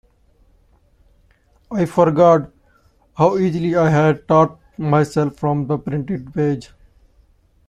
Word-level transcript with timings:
I 1.69 1.85
forgot 1.85 2.51
how 3.15 3.37
easily 3.37 3.75
I 3.75 3.87
had 3.89 4.27
taught 4.27 4.59
myself 4.79 5.35
from 5.37 5.67
the 5.67 5.77
printed 5.77 6.33
page. 6.33 6.71